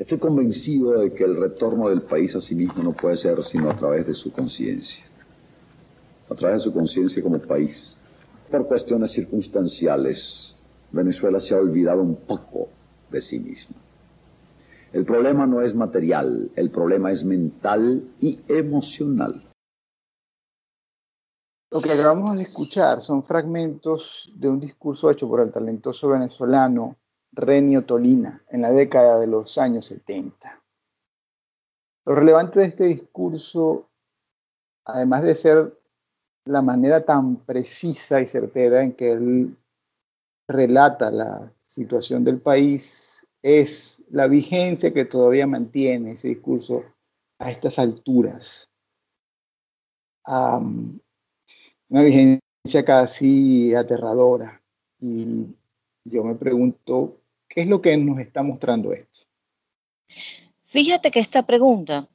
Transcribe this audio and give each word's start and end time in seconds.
Estoy 0.00 0.16
convencido 0.16 0.98
de 0.98 1.12
que 1.12 1.24
el 1.24 1.36
retorno 1.36 1.90
del 1.90 2.00
país 2.00 2.34
a 2.34 2.40
sí 2.40 2.54
mismo 2.54 2.82
no 2.82 2.92
puede 2.92 3.16
ser 3.16 3.44
sino 3.44 3.68
a 3.68 3.76
través 3.76 4.06
de 4.06 4.14
su 4.14 4.32
conciencia. 4.32 5.04
A 6.30 6.34
través 6.34 6.62
de 6.62 6.64
su 6.64 6.72
conciencia 6.72 7.22
como 7.22 7.38
país. 7.38 7.94
Por 8.50 8.66
cuestiones 8.66 9.10
circunstanciales, 9.10 10.56
Venezuela 10.90 11.38
se 11.38 11.54
ha 11.54 11.58
olvidado 11.58 12.00
un 12.00 12.16
poco 12.16 12.68
de 13.10 13.20
sí 13.20 13.40
misma. 13.40 13.76
El 14.94 15.04
problema 15.04 15.46
no 15.46 15.60
es 15.60 15.74
material, 15.74 16.50
el 16.56 16.70
problema 16.70 17.12
es 17.12 17.22
mental 17.22 18.02
y 18.22 18.38
emocional. 18.48 19.50
Lo 21.70 21.82
que 21.82 21.92
acabamos 21.92 22.38
de 22.38 22.44
escuchar 22.44 23.02
son 23.02 23.22
fragmentos 23.22 24.32
de 24.34 24.48
un 24.48 24.60
discurso 24.60 25.10
hecho 25.10 25.28
por 25.28 25.40
el 25.42 25.52
talentoso 25.52 26.08
venezolano 26.08 26.96
Renio 27.32 27.84
Tolina 27.84 28.42
en 28.48 28.62
la 28.62 28.72
década 28.72 29.18
de 29.18 29.26
los 29.26 29.56
años 29.58 29.86
70. 29.86 30.60
Lo 32.06 32.14
relevante 32.14 32.60
de 32.60 32.66
este 32.66 32.84
discurso, 32.86 33.88
además 34.84 35.22
de 35.22 35.34
ser 35.34 35.78
la 36.44 36.62
manera 36.62 37.04
tan 37.04 37.36
precisa 37.36 38.20
y 38.20 38.26
certera 38.26 38.82
en 38.82 38.92
que 38.94 39.12
él 39.12 39.56
relata 40.48 41.10
la 41.10 41.52
situación 41.62 42.24
del 42.24 42.40
país, 42.40 43.26
es 43.42 44.02
la 44.10 44.26
vigencia 44.26 44.92
que 44.92 45.04
todavía 45.04 45.46
mantiene 45.46 46.12
ese 46.12 46.28
discurso 46.28 46.84
a 47.38 47.50
estas 47.50 47.78
alturas. 47.78 48.68
una 50.26 52.02
vigencia 52.02 52.84
casi 52.84 53.74
aterradora. 53.74 54.60
Y 54.98 55.46
yo 56.04 56.24
me 56.24 56.34
pregunto, 56.34 57.19
¿qué 57.50 57.62
es 57.62 57.66
lo 57.66 57.82
que 57.82 57.96
nos 57.96 58.18
está 58.18 58.42
mostrando 58.42 58.92
esto? 58.92 59.26
Fíjate 60.64 61.10
que 61.10 61.18
esta 61.18 61.44
pregunta 61.44 62.08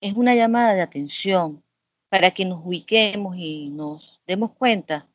es 0.00 0.14
una 0.14 0.34
llamada 0.34 0.74
de 0.74 0.80
atención 0.80 1.62
para 2.08 2.30
que 2.30 2.44
nos 2.44 2.60
ubiquemos 2.64 3.36
y 3.36 3.70
nos 3.70 4.20
demos 4.26 4.52
cuenta 4.52 5.08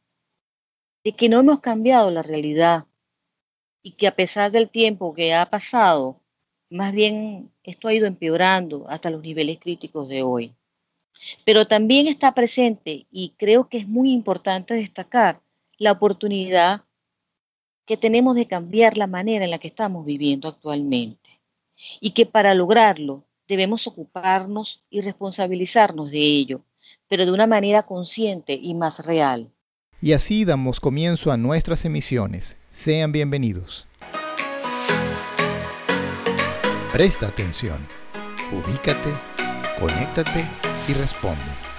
de 1.03 1.13
que 1.13 1.29
no 1.29 1.39
hemos 1.39 1.61
cambiado 1.61 2.11
la 2.11 2.21
realidad 2.21 2.85
y 3.81 3.91
que 3.91 4.07
a 4.07 4.15
pesar 4.15 4.51
del 4.51 4.69
tiempo 4.69 5.13
que 5.13 5.33
ha 5.33 5.45
pasado, 5.45 6.21
más 6.69 6.91
bien 6.91 7.51
esto 7.63 7.87
ha 7.87 7.93
ido 7.93 8.05
empeorando 8.05 8.87
hasta 8.89 9.09
los 9.09 9.21
niveles 9.21 9.57
críticos 9.59 10.07
de 10.09 10.21
hoy. 10.21 10.53
Pero 11.45 11.65
también 11.65 12.07
está 12.07 12.33
presente, 12.33 13.05
y 13.11 13.33
creo 13.37 13.69
que 13.69 13.77
es 13.77 13.87
muy 13.87 14.11
importante 14.11 14.73
destacar, 14.73 15.41
la 15.77 15.91
oportunidad 15.93 16.83
que 17.91 17.97
tenemos 17.97 18.37
de 18.37 18.47
cambiar 18.47 18.95
la 18.95 19.05
manera 19.05 19.43
en 19.43 19.51
la 19.51 19.57
que 19.57 19.67
estamos 19.67 20.05
viviendo 20.05 20.47
actualmente. 20.47 21.41
Y 21.99 22.11
que 22.11 22.25
para 22.25 22.53
lograrlo 22.53 23.25
debemos 23.49 23.85
ocuparnos 23.85 24.85
y 24.89 25.01
responsabilizarnos 25.01 26.09
de 26.09 26.19
ello, 26.19 26.61
pero 27.09 27.25
de 27.25 27.33
una 27.33 27.47
manera 27.47 27.83
consciente 27.83 28.53
y 28.53 28.75
más 28.75 29.05
real. 29.05 29.51
Y 29.99 30.13
así 30.13 30.45
damos 30.45 30.79
comienzo 30.79 31.33
a 31.33 31.37
nuestras 31.37 31.83
emisiones. 31.83 32.55
Sean 32.69 33.11
bienvenidos. 33.11 33.87
Presta 36.93 37.27
atención, 37.27 37.85
ubícate, 38.53 39.11
conéctate 39.81 40.47
y 40.87 40.93
responde. 40.93 41.70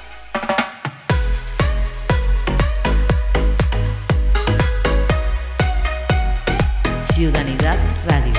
Radio. 7.59 8.33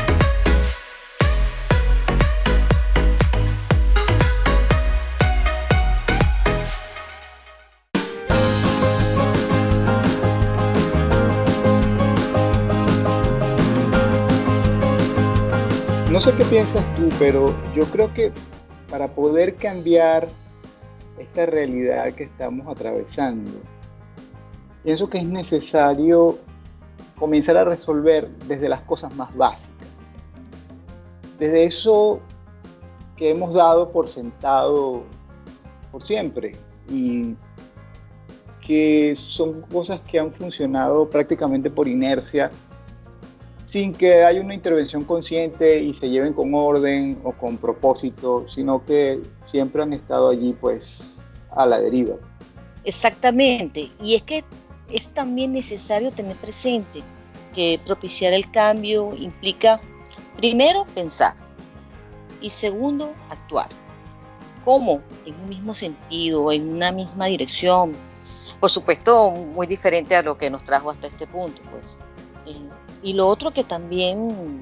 No 16.11 16.21
sé 16.21 16.33
qué 16.36 16.45
piensas 16.45 16.83
tú, 16.95 17.09
pero 17.20 17.54
yo 17.76 17.86
creo 17.86 18.14
que 18.14 18.32
para 18.89 19.08
poder 19.09 19.55
cambiar 19.55 20.27
esta 21.20 21.45
realidad 21.45 22.14
que 22.14 22.23
estamos 22.23 22.67
atravesando, 22.67 23.52
pienso 24.83 25.09
que 25.09 25.20
es 25.20 25.26
necesario 25.26 26.39
comenzar 27.18 27.58
a 27.58 27.64
resolver 27.64 28.30
desde 28.48 28.70
las 28.70 28.82
cosas 28.82 29.16
más 29.16 29.36
básicas. 29.36 29.88
Desde 31.40 31.64
eso 31.64 32.20
que 33.16 33.30
hemos 33.30 33.54
dado 33.54 33.92
por 33.92 34.08
sentado 34.08 35.04
por 35.92 36.04
siempre 36.06 36.56
y 36.90 37.36
que 38.66 39.14
son 39.16 39.62
cosas 39.62 40.02
que 40.02 40.20
han 40.20 40.32
funcionado 40.32 41.10
prácticamente 41.10 41.70
por 41.70 41.88
inercia 41.88 42.52
sin 43.66 43.92
que 43.92 44.24
haya 44.24 44.40
una 44.40 44.54
intervención 44.54 45.04
consciente 45.04 45.80
y 45.80 45.94
se 45.95 46.08
lleven 46.08 46.34
con 46.34 46.54
orden 46.54 47.20
o 47.24 47.32
con 47.32 47.58
propósito, 47.58 48.45
sino 48.48 48.86
que 48.86 49.20
siempre 49.44 49.82
han 49.82 49.94
estado 49.94 50.30
allí 50.30 50.56
pues 50.60 51.18
a 51.50 51.66
la 51.66 51.80
deriva. 51.80 52.18
Exactamente, 52.86 53.90
y 54.00 54.14
es 54.16 54.22
que 54.22 54.44
es 54.93 55.11
también 55.14 55.52
necesario 55.54 56.11
tener 56.11 56.37
presente 56.37 57.02
que 57.55 57.81
propiciar 57.83 58.31
el 58.31 58.49
cambio 58.52 59.14
implica, 59.15 59.81
primero, 60.37 60.86
pensar 60.93 61.36
y 62.39 62.49
segundo, 62.52 63.14
actuar. 63.30 63.70
¿Cómo? 64.64 65.02
En 65.26 65.36
un 65.42 65.49
mismo 65.49 65.73
sentido, 65.73 66.52
en 66.52 66.70
una 66.70 66.92
misma 66.92 67.26
dirección. 67.26 67.93
Por 68.59 68.70
supuesto, 68.70 69.32
muy 69.32 69.65
diferente 69.65 70.15
a 70.15 70.21
lo 70.21 70.37
que 70.37 70.49
nos 70.49 70.64
trajo 70.64 70.92
hasta 70.92 71.08
este 71.08 71.26
punto, 71.26 71.61
pues. 71.71 71.99
Eh, 72.45 72.70
y 73.02 73.14
lo 73.14 73.27
otro 73.27 73.52
que 73.52 73.64
también, 73.64 74.61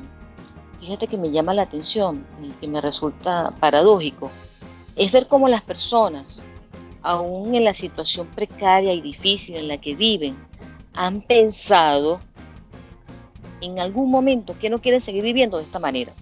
fíjate 0.80 1.08
que 1.08 1.18
me 1.18 1.32
llama 1.32 1.54
la 1.54 1.64
atención 1.64 2.26
y 2.42 2.50
que 2.52 2.68
me 2.68 2.80
resulta 2.80 3.52
paradójico, 3.60 4.32
es 4.96 5.12
ver 5.12 5.28
cómo 5.28 5.48
las 5.48 5.62
personas, 5.62 6.42
aún 7.02 7.56
en 7.56 7.64
la 7.64 7.74
situación 7.74 8.28
precaria 8.28 8.94
y 8.94 9.02
difícil 9.02 9.58
en 9.58 9.68
la 9.68 9.78
que 9.78 9.96
viven, 9.96 10.36
han 10.94 11.22
pensado 11.22 12.20
en 13.62 13.80
algún 13.80 14.10
momento 14.10 14.58
que 14.60 14.70
no 14.70 14.82
quieren 14.82 15.02
seguir 15.02 15.24
viviendo 15.24 15.58
de 15.58 15.64
esta 15.64 15.80
manera. 15.80 16.14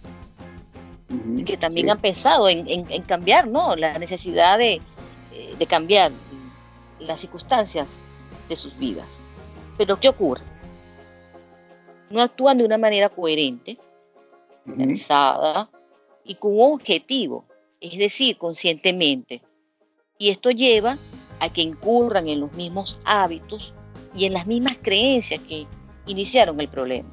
y 1.35 1.43
que 1.43 1.57
también 1.57 1.89
han 1.89 1.99
pensado 1.99 2.47
en, 2.47 2.85
cambiar, 3.03 3.47
¿no? 3.47 3.75
La 3.75 3.97
necesidad 3.97 4.59
de, 4.59 4.81
eh, 5.33 5.55
de 5.57 5.65
cambiar 5.65 6.11
las 6.99 7.19
circunstancias 7.19 7.99
de 8.47 8.55
sus 8.55 8.77
vidas. 8.77 9.21
Pero 9.77 9.99
¿qué 9.99 10.09
ocurre? 10.09 10.43
no 12.09 12.21
actúan 12.21 12.57
de 12.57 12.65
una 12.65 12.77
manera 12.77 13.09
coherente, 13.09 13.77
organizada 14.67 15.69
y 16.23 16.35
con 16.35 16.53
un 16.53 16.73
objetivo, 16.73 17.45
es 17.79 17.97
decir, 17.97 18.37
conscientemente. 18.37 19.41
Y 20.19 20.29
esto 20.29 20.51
lleva 20.51 20.97
a 21.39 21.49
que 21.49 21.61
incurran 21.61 22.27
en 22.27 22.41
los 22.41 22.51
mismos 22.53 22.99
hábitos 23.05 23.73
y 24.13 24.25
en 24.25 24.33
las 24.33 24.45
mismas 24.45 24.77
creencias 24.81 25.39
que 25.47 25.65
iniciaron 26.07 26.59
el 26.59 26.67
problema. 26.67 27.09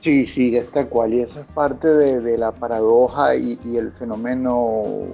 Sí, 0.00 0.26
sí, 0.26 0.56
es 0.56 0.70
tal 0.70 0.88
cual. 0.88 1.12
Y 1.12 1.20
eso 1.20 1.40
es 1.40 1.46
parte 1.48 1.88
de, 1.88 2.38
la 2.38 2.52
paradoja 2.52 3.36
y, 3.36 3.58
y, 3.62 3.76
el 3.76 3.92
fenómeno 3.92 5.08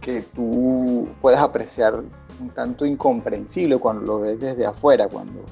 que 0.00 0.22
tú 0.22 1.06
puedes 1.20 1.38
apreciar 1.38 2.02
un 2.40 2.48
tanto 2.54 2.86
incomprensible 2.86 3.76
cuando 3.76 4.06
lo 4.06 4.20
ves 4.20 4.40
desde 4.40 4.64
afuera, 4.64 5.08
cuando 5.08 5.44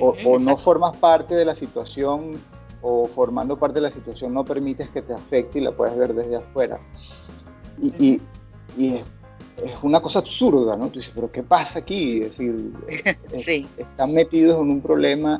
o, 0.00 0.38
no 0.40 0.56
formas 0.56 0.96
parte 0.96 1.34
de 1.34 1.44
la 1.44 1.54
situación 1.54 2.32
o 2.80 3.06
formando 3.06 3.58
parte 3.58 3.76
de 3.76 3.82
la 3.82 3.90
situación 3.90 4.34
no 4.34 4.44
permites 4.44 4.88
que 4.90 5.02
te 5.02 5.12
afecte 5.12 5.58
y 5.58 5.62
la 5.62 5.70
puedes 5.70 5.96
ver 5.96 6.14
desde 6.14 6.36
afuera. 6.36 6.80
Y, 7.80 8.20
es, 8.78 9.02
una 9.82 10.00
cosa 10.00 10.20
absurda, 10.20 10.76
¿no? 10.76 10.88
Tú 10.88 10.98
dices, 10.98 11.12
pero 11.14 11.30
¿qué 11.30 11.42
pasa 11.42 11.80
aquí? 11.80 12.22
Es 12.22 12.38
decir, 12.38 12.72
están 13.76 14.14
metidos 14.14 14.60
en 14.60 14.70
un 14.70 14.80
problema 14.80 15.38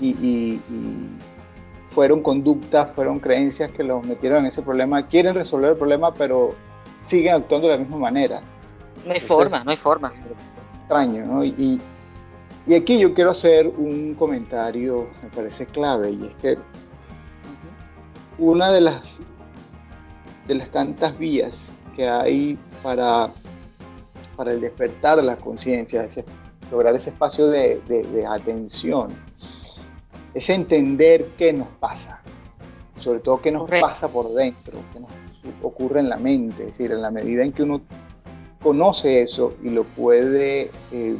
y, 0.00 0.60
fueron 1.90 2.20
conductas, 2.20 2.92
fueron 2.92 3.18
creencias 3.18 3.70
que 3.70 3.82
los 3.82 4.04
metieron 4.06 4.40
en 4.40 4.46
ese 4.46 4.60
problema, 4.60 5.06
quieren 5.06 5.34
resolver 5.34 5.70
el 5.70 5.76
problema, 5.78 6.12
pero 6.12 6.54
siguen 7.02 7.36
actuando 7.36 7.68
de 7.68 7.74
la 7.74 7.78
misma 7.78 7.96
manera. 7.96 8.42
No 9.06 9.14
hay 9.14 9.20
forma, 9.20 9.64
no 9.64 9.70
hay 9.70 9.78
forma. 9.78 10.12
Extraño, 10.80 11.24
¿no? 11.24 11.42
Y, 11.42 11.80
y 12.66 12.74
aquí 12.74 12.98
yo 12.98 13.14
quiero 13.14 13.30
hacer 13.30 13.66
un 13.66 14.14
comentario, 14.14 15.08
me 15.22 15.30
parece 15.30 15.64
clave, 15.64 16.10
y 16.10 16.26
es 16.26 16.34
que 16.34 16.58
una 18.38 18.70
de 18.70 18.80
las, 18.82 19.20
de 20.48 20.56
las 20.56 20.68
tantas 20.68 21.16
vías 21.18 21.72
que 21.96 22.06
hay 22.06 22.58
para, 22.82 23.30
para 24.36 24.52
el 24.52 24.60
despertar 24.60 25.16
de 25.16 25.24
la 25.24 25.36
conciencia, 25.36 26.06
lograr 26.70 26.94
ese 26.94 27.10
espacio 27.10 27.46
de, 27.46 27.80
de, 27.88 28.26
atención, 28.26 29.08
es 30.34 30.50
entender 30.50 31.26
qué 31.38 31.52
nos 31.52 31.68
pasa. 31.80 32.20
sobre 32.96 33.20
todo 33.20 33.40
qué 33.40 33.50
nos 33.50 33.68
pasa 33.68 34.08
por 34.08 34.32
dentro, 34.34 34.78
qué 34.92 35.00
nos 35.00 35.10
ocurre 35.62 36.00
en 36.00 36.08
la 36.08 36.16
mente, 36.16 36.64
es 36.64 36.68
decir, 36.72 36.92
en 36.92 37.02
la 37.02 37.10
medida 37.10 37.42
en 37.42 37.52
que 37.52 37.62
uno 37.62 37.80
conoce 38.62 39.22
eso 39.22 39.54
y 39.62 39.70
lo 39.70 39.84
puede 39.84 40.70
eh, 40.92 41.16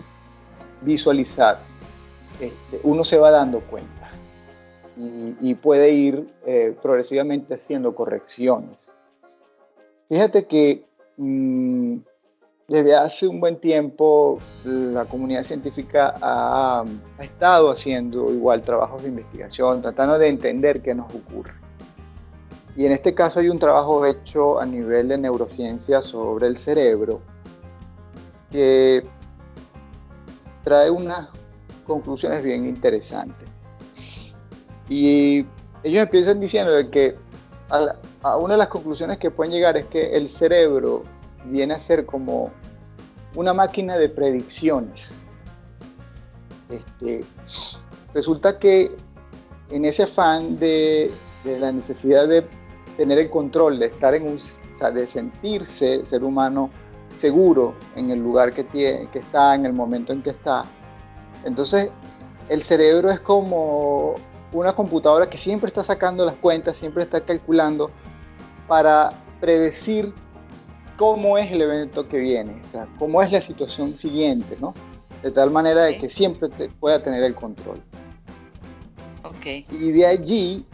visualizar, 0.82 1.60
este, 2.40 2.80
uno 2.82 3.04
se 3.04 3.18
va 3.18 3.30
dando 3.30 3.60
cuenta 3.60 3.96
y, 4.96 5.54
puede 5.56 5.90
ir 5.90 6.34
eh, 6.46 6.74
progresivamente 6.80 7.54
haciendo 7.54 7.94
correcciones. 7.94 8.95
Fíjate 10.08 10.46
que 10.46 10.84
mm, 11.16 11.96
desde 12.68 12.94
hace 12.94 13.26
un 13.26 13.40
buen 13.40 13.56
tiempo 13.56 14.38
la 14.64 15.04
comunidad 15.04 15.42
científica 15.42 16.14
ha, 16.20 16.84
ha, 17.18 17.24
estado 17.24 17.70
haciendo 17.70 18.32
igual 18.32 18.62
trabajos 18.62 19.02
de 19.02 19.08
investigación, 19.08 19.82
tratando 19.82 20.18
de 20.18 20.28
entender 20.28 20.82
qué 20.82 20.94
nos 20.94 21.12
ocurre. 21.14 21.54
Y 22.76 22.84
en 22.84 22.92
este 22.92 23.14
caso 23.14 23.40
hay 23.40 23.48
un 23.48 23.58
trabajo 23.58 24.04
hecho 24.04 24.60
a 24.60 24.66
nivel 24.66 25.08
de 25.08 25.18
neurociencia 25.18 26.02
sobre 26.02 26.46
el 26.46 26.56
cerebro 26.56 27.20
que 28.50 29.04
trae 30.62 30.90
unas 30.90 31.28
conclusiones 31.84 32.42
bien 32.42 32.66
interesantes. 32.66 33.48
Y 34.88 35.46
ellos 35.82 36.02
empiezan 36.02 36.40
diciendo 36.40 36.72
que 36.90 37.16
una 38.34 38.54
de 38.54 38.58
las 38.58 38.68
conclusiones 38.68 39.18
que 39.18 39.30
pueden 39.30 39.52
llegar 39.52 39.76
es 39.76 39.84
que 39.86 40.16
el 40.16 40.28
cerebro 40.28 41.04
viene 41.44 41.74
a 41.74 41.78
ser 41.78 42.04
como 42.04 42.50
una 43.34 43.54
máquina 43.54 43.96
de 43.96 44.08
predicciones. 44.08 45.22
Este, 46.68 47.24
resulta 48.12 48.58
que 48.58 48.90
en 49.70 49.84
ese 49.84 50.04
afán 50.04 50.58
de, 50.58 51.12
la 51.44 51.70
necesidad 51.70 52.26
de 52.26 52.44
tener 52.96 53.18
el 53.18 53.30
control, 53.30 53.78
de 53.78 53.86
estar 53.86 54.14
en 54.14 54.24
un, 54.24 54.36
o 54.36 54.78
sea, 54.78 54.90
de 54.90 55.06
sentirse 55.06 56.04
ser 56.06 56.24
humano 56.24 56.70
seguro 57.16 57.74
en 57.94 58.10
el 58.10 58.18
lugar 58.20 58.52
que, 58.52 58.64
tiene, 58.64 59.06
que 59.08 59.20
está, 59.20 59.54
en 59.54 59.66
el 59.66 59.72
momento 59.72 60.12
en 60.12 60.22
que 60.22 60.30
está. 60.30 60.64
Entonces, 61.44 61.90
el 62.48 62.62
cerebro 62.62 63.10
es 63.10 63.20
como 63.20 64.14
una 64.52 64.74
computadora 64.74 65.28
que 65.28 65.36
siempre 65.36 65.68
está 65.68 65.84
sacando 65.84 66.24
las 66.24 66.34
cuentas, 66.36 66.76
siempre 66.76 67.02
está 67.02 67.20
calculando 67.20 67.90
para 68.66 69.12
predecir 69.40 70.12
cómo 70.96 71.38
es 71.38 71.50
el 71.52 71.62
evento 71.62 72.08
que 72.08 72.18
viene, 72.18 72.60
o 72.66 72.70
sea, 72.70 72.88
cómo 72.98 73.22
es 73.22 73.30
la 73.30 73.40
situación 73.40 73.96
siguiente, 73.96 74.56
¿no? 74.60 74.74
De 75.22 75.30
tal 75.30 75.50
manera 75.50 75.82
de 75.82 75.98
que 75.98 76.08
siempre 76.08 76.48
pueda 76.80 77.02
tener 77.02 77.22
el 77.22 77.34
control. 77.34 77.80
Okay. 79.24 79.66
Y 79.70 79.92
de 79.92 80.06
allí 80.06 80.64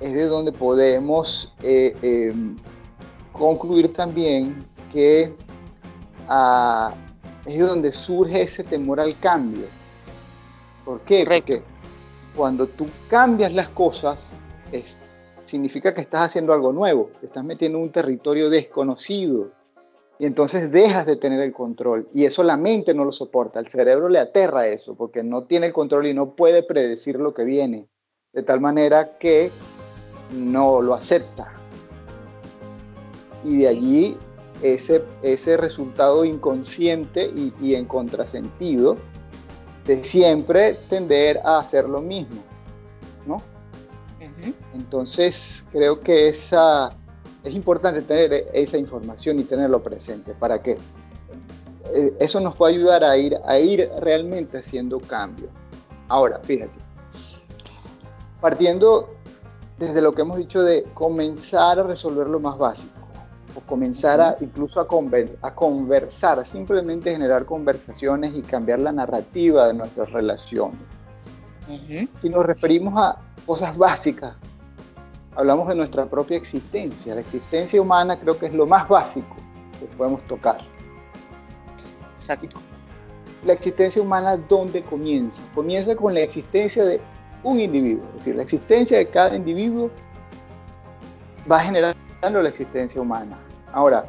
es 0.00 0.12
de 0.12 0.26
donde 0.26 0.52
podemos 0.52 1.52
eh, 1.62 1.96
em, 2.02 2.56
concluir 3.32 3.92
también 3.92 4.64
que 4.92 5.34
ah, 6.28 6.92
es 7.46 7.58
de 7.58 7.64
donde 7.64 7.92
surge 7.92 8.42
ese 8.42 8.64
temor 8.64 9.00
al 9.00 9.18
cambio. 9.18 9.66
¿Por 10.84 11.00
qué? 11.02 11.24
Porque 11.24 11.62
cuando 12.36 12.66
tú 12.66 12.86
cambias 13.08 13.52
las 13.54 13.68
cosas, 13.70 14.30
significa 15.44 15.94
que 15.94 16.00
estás 16.00 16.22
haciendo 16.22 16.52
algo 16.52 16.72
nuevo, 16.72 17.10
te 17.20 17.26
estás 17.26 17.44
metiendo 17.44 17.78
en 17.78 17.84
un 17.84 17.90
territorio 17.90 18.50
desconocido 18.50 19.52
y 20.18 20.26
entonces 20.26 20.70
dejas 20.70 21.06
de 21.06 21.16
tener 21.16 21.40
el 21.40 21.52
control 21.52 22.08
y 22.14 22.24
eso 22.24 22.42
la 22.42 22.56
mente 22.56 22.94
no 22.94 23.04
lo 23.04 23.12
soporta, 23.12 23.60
el 23.60 23.68
cerebro 23.68 24.08
le 24.08 24.18
aterra 24.18 24.66
eso 24.66 24.94
porque 24.94 25.22
no 25.22 25.44
tiene 25.44 25.66
el 25.66 25.72
control 25.72 26.06
y 26.06 26.14
no 26.14 26.34
puede 26.34 26.62
predecir 26.62 27.20
lo 27.20 27.34
que 27.34 27.44
viene, 27.44 27.88
de 28.32 28.42
tal 28.42 28.60
manera 28.60 29.18
que 29.18 29.50
no 30.32 30.80
lo 30.80 30.94
acepta. 30.94 31.52
Y 33.44 33.58
de 33.58 33.68
allí 33.68 34.16
ese, 34.62 35.04
ese 35.22 35.56
resultado 35.56 36.24
inconsciente 36.24 37.30
y, 37.34 37.52
y 37.60 37.74
en 37.74 37.84
contrasentido 37.84 38.96
de 39.84 40.02
siempre 40.02 40.78
tender 40.88 41.40
a 41.44 41.58
hacer 41.58 41.86
lo 41.86 42.00
mismo, 42.00 42.42
¿no? 43.26 43.42
Entonces, 44.72 45.64
creo 45.72 46.00
que 46.00 46.28
esa, 46.28 46.92
es 47.42 47.54
importante 47.54 48.02
tener 48.02 48.48
esa 48.52 48.78
información 48.78 49.38
y 49.38 49.44
tenerlo 49.44 49.82
presente 49.82 50.34
para 50.34 50.62
que 50.62 50.78
eh, 51.92 52.14
eso 52.18 52.40
nos 52.40 52.54
pueda 52.56 52.72
ayudar 52.72 53.04
a 53.04 53.16
ir, 53.16 53.36
a 53.46 53.58
ir 53.58 53.90
realmente 54.00 54.58
haciendo 54.58 54.98
cambio. 55.00 55.48
Ahora, 56.08 56.40
fíjate, 56.42 56.72
partiendo 58.40 59.14
desde 59.78 60.00
lo 60.00 60.14
que 60.14 60.22
hemos 60.22 60.38
dicho 60.38 60.62
de 60.62 60.84
comenzar 60.94 61.78
a 61.78 61.82
resolver 61.82 62.26
lo 62.28 62.40
más 62.40 62.56
básico, 62.56 63.04
o 63.54 63.60
comenzar 63.60 64.20
a, 64.20 64.36
incluso 64.40 64.80
a, 64.80 64.86
a 65.42 65.54
conversar, 65.54 66.44
simplemente 66.44 67.12
generar 67.12 67.44
conversaciones 67.44 68.36
y 68.36 68.42
cambiar 68.42 68.80
la 68.80 68.92
narrativa 68.92 69.68
de 69.68 69.74
nuestras 69.74 70.10
relaciones. 70.10 70.80
Si 72.20 72.28
nos 72.28 72.44
referimos 72.44 72.94
a 72.96 73.18
cosas 73.46 73.76
básicas, 73.76 74.34
hablamos 75.36 75.68
de 75.68 75.74
nuestra 75.74 76.06
propia 76.06 76.36
existencia. 76.36 77.14
La 77.14 77.20
existencia 77.20 77.80
humana 77.80 78.18
creo 78.18 78.38
que 78.38 78.46
es 78.46 78.54
lo 78.54 78.66
más 78.66 78.88
básico 78.88 79.36
que 79.78 79.86
podemos 79.96 80.26
tocar. 80.26 80.60
Exacto. 82.14 82.58
La 83.44 83.52
existencia 83.52 84.00
humana, 84.00 84.36
¿dónde 84.36 84.82
comienza? 84.82 85.42
Comienza 85.54 85.94
con 85.94 86.14
la 86.14 86.20
existencia 86.20 86.84
de 86.84 87.00
un 87.42 87.60
individuo. 87.60 88.04
Es 88.10 88.14
decir, 88.20 88.36
la 88.36 88.42
existencia 88.42 88.98
de 88.98 89.06
cada 89.06 89.36
individuo 89.36 89.90
va 91.50 91.60
generando 91.60 92.42
la 92.42 92.48
existencia 92.48 93.00
humana. 93.00 93.38
Ahora, 93.72 94.06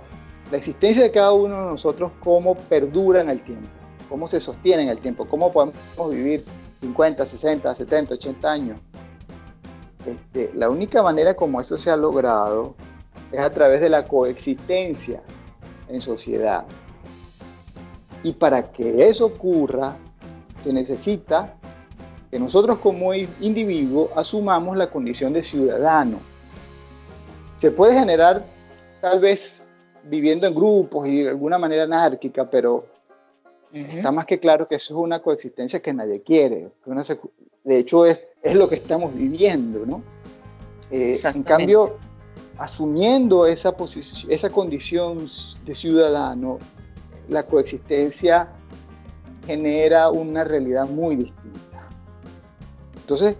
la 0.51 0.57
existencia 0.57 1.03
de 1.03 1.11
cada 1.11 1.33
uno 1.33 1.55
de 1.55 1.71
nosotros, 1.71 2.11
cómo 2.21 2.55
perdura 2.55 3.21
en 3.21 3.29
el 3.29 3.41
tiempo, 3.41 3.67
cómo 4.07 4.27
se 4.27 4.39
sostiene 4.39 4.83
en 4.83 4.89
el 4.89 4.99
tiempo, 4.99 5.25
cómo 5.27 5.51
podemos 5.51 5.75
vivir 6.09 6.45
50, 6.81 7.25
60, 7.25 7.75
70, 7.75 8.13
80 8.13 8.51
años. 8.51 8.79
Este, 10.05 10.51
la 10.53 10.69
única 10.69 11.01
manera 11.01 11.35
como 11.35 11.59
eso 11.59 11.77
se 11.77 11.89
ha 11.89 11.95
logrado 11.95 12.75
es 13.31 13.39
a 13.39 13.49
través 13.49 13.81
de 13.81 13.89
la 13.89 14.05
coexistencia 14.05 15.21
en 15.89 16.01
sociedad. 16.01 16.65
Y 18.23 18.33
para 18.33 18.71
que 18.71 19.07
eso 19.07 19.25
ocurra, 19.25 19.95
se 20.63 20.73
necesita 20.73 21.55
que 22.31 22.39
nosotros 22.39 22.79
como 22.79 23.13
individuo 23.13 24.09
asumamos 24.15 24.77
la 24.77 24.89
condición 24.89 25.33
de 25.33 25.43
ciudadano. 25.43 26.19
Se 27.57 27.71
puede 27.71 27.97
generar 27.97 28.45
tal 29.01 29.19
vez 29.19 29.69
viviendo 30.03 30.47
en 30.47 30.55
grupos 30.55 31.07
y 31.07 31.23
de 31.23 31.29
alguna 31.29 31.57
manera 31.57 31.83
anárquica, 31.83 32.49
pero 32.49 32.85
está 33.71 34.11
más 34.11 34.25
que 34.25 34.39
claro 34.39 34.67
que 34.67 34.75
eso 34.75 34.93
es 34.93 34.99
una 34.99 35.21
coexistencia 35.21 35.81
que 35.81 35.93
nadie 35.93 36.21
quiere. 36.21 36.71
de 37.63 37.77
hecho, 37.77 38.05
es, 38.05 38.19
es, 38.45 38.55
lo 38.55 38.69
que 38.69 38.75
estamos 38.75 39.13
viviendo, 39.13 39.85
¿no? 39.85 40.03
Eh, 40.91 41.19
en 41.23 41.43
cambio, 41.43 41.97
asumiendo 42.57 43.45
esa, 43.45 43.75
posición, 43.75 44.31
esa 44.31 44.49
condición 44.49 45.27
de 45.65 45.75
ciudadano, 45.75 46.59
la 47.27 47.43
coexistencia 47.43 48.49
genera 49.45 50.09
una 50.09 50.43
realidad 50.43 50.87
muy 50.87 51.15
distinta. 51.15 51.89
Entonces, 52.95 53.35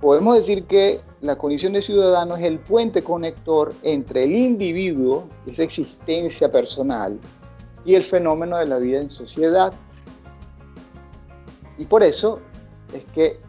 podemos 0.00 0.36
decir 0.36 0.64
que 0.64 1.00
la 1.20 1.36
condición 1.36 1.72
de 1.72 1.82
ciudadano 1.82 2.36
es 2.36 2.44
el 2.44 2.58
puente 2.58 3.02
conector 3.02 3.74
entre 3.82 4.24
el 4.24 4.34
individuo, 4.34 5.28
esa 5.46 5.62
existencia 5.62 6.50
personal, 6.50 7.18
y 7.84 7.94
el 7.94 8.02
fenómeno 8.02 8.58
de 8.58 8.66
la 8.66 8.78
vida 8.78 9.00
en 9.00 9.08
sociedad. 9.08 9.72
Y 11.78 11.86
por 11.86 12.02
eso 12.02 12.40
es 12.92 13.04
que 13.06 13.40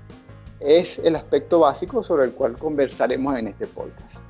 es 0.59 0.99
el 0.99 1.15
aspecto 1.15 1.59
básico 1.59 2.03
sobre 2.03 2.25
el 2.25 2.31
cual 2.33 2.57
conversaremos 2.57 3.37
en 3.37 3.47
este 3.47 3.67
podcast. 3.67 4.23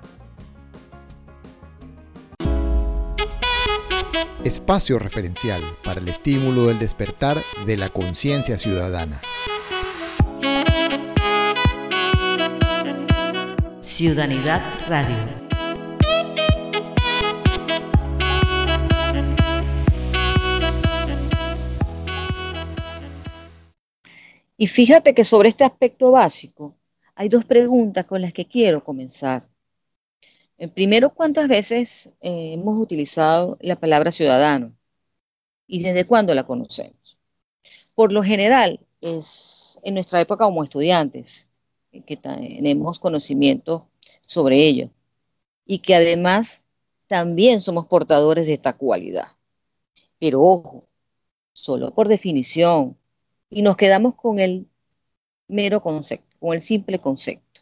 Espacio 4.44 4.98
referencial 4.98 5.62
para 5.84 6.00
el 6.00 6.08
estímulo 6.08 6.68
del 6.68 6.80
despertar 6.80 7.38
de 7.66 7.76
la 7.76 7.90
conciencia 7.90 8.58
ciudadana. 8.58 9.20
Ciudadanidad 13.82 14.62
Radio. 14.88 15.37
Y 24.58 24.68
fíjate 24.68 25.14
que 25.14 25.24
sobre 25.24 25.50
este 25.50 25.64
aspecto 25.64 26.12
básico 26.12 26.76
hay 27.16 27.30
dos 27.30 27.46
preguntas 27.46 28.06
con 28.06 28.22
las 28.22 28.34
que 28.34 28.46
quiero 28.48 28.84
comenzar. 28.84 29.48
El 30.58 30.72
primero, 30.72 31.14
¿cuántas 31.14 31.48
veces 31.48 32.08
eh, 32.22 32.54
hemos 32.54 32.80
utilizado 32.80 33.58
la 33.62 33.80
palabra 33.80 34.12
ciudadano? 34.12 34.76
¿Y 35.68 35.84
desde 35.84 36.06
cuándo 36.06 36.34
la 36.36 36.46
conocemos? 36.46 37.18
Por 37.96 38.14
lo 38.14 38.24
general, 38.24 38.80
es 39.02 39.80
en 39.84 39.96
nuestra 39.96 40.22
época 40.22 40.46
como 40.46 40.64
estudiantes, 40.64 41.48
que 42.06 42.18
tenemos 42.18 43.00
conocimiento 43.00 43.90
sobre 44.26 44.58
ello 44.68 44.92
y 45.66 45.80
que 45.80 45.96
además 45.96 46.64
también 47.08 47.62
somos 47.62 47.88
portadores 47.88 48.48
de 48.48 48.54
esta 48.54 48.74
cualidad. 48.74 49.30
Pero 50.20 50.42
ojo, 50.44 50.88
solo 51.54 51.94
por 51.94 52.08
definición, 52.08 52.98
y 53.50 53.62
nos 53.62 53.78
quedamos 53.78 54.16
con 54.16 54.40
el 54.40 54.68
mero 55.48 55.82
concepto, 55.82 56.36
con 56.40 56.54
el 56.54 56.62
simple 56.62 57.00
concepto. 57.00 57.62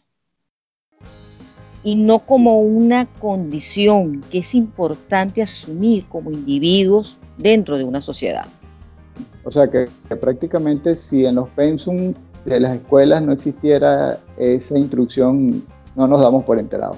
Y 1.83 1.95
no 1.95 2.19
como 2.19 2.59
una 2.61 3.05
condición 3.05 4.21
que 4.31 4.39
es 4.39 4.55
importante 4.55 5.43
asumir 5.43 6.07
como 6.07 6.31
individuos 6.31 7.17
dentro 7.37 7.77
de 7.77 7.83
una 7.83 8.01
sociedad. 8.01 8.47
O 9.43 9.51
sea 9.51 9.69
que, 9.69 9.87
prácticamente 10.19 10.95
si 10.95 11.25
en 11.25 11.35
los 11.35 11.49
pensum 11.49 12.13
de 12.45 12.59
las 12.59 12.77
escuelas 12.77 13.21
no 13.21 13.31
existiera 13.31 14.19
esa 14.37 14.77
instrucción, 14.77 15.63
no 15.95 16.07
nos 16.07 16.21
damos 16.21 16.43
por 16.43 16.57
enterados. 16.57 16.97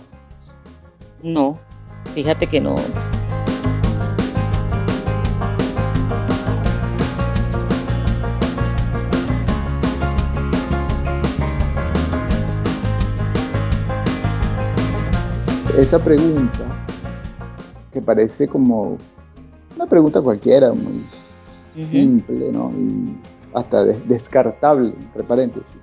No, 1.21 1.59
fíjate 2.13 2.47
que 2.47 2.61
no. 2.61 2.75
Esa 15.77 15.99
pregunta, 15.99 16.65
que 17.93 18.01
parece 18.01 18.47
como 18.47 18.97
una 19.75 19.85
pregunta 19.85 20.19
cualquiera, 20.21 20.73
muy 20.73 21.05
simple, 21.91 22.51
¿no? 22.51 22.71
Y 22.71 23.15
hasta 23.53 23.85
descartable, 23.85 24.89
entre 24.97 25.23
paréntesis. 25.23 25.77